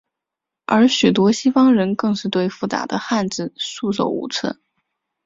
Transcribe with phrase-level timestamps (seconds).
[0.65, 4.57] 而许多西方人更是对复杂的汉字束手无策。